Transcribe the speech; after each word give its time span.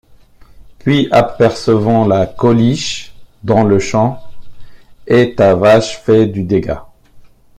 Puis, 0.79 1.07
apercevant 1.11 2.07
la 2.07 2.25
Coliche, 2.25 3.13
dans 3.43 3.63
le 3.63 3.77
champ:— 3.77 4.19
Eh! 5.07 5.35
ta 5.35 5.53
vache 5.53 5.99
fait 6.01 6.25
du 6.25 6.41
dégât. 6.41 6.87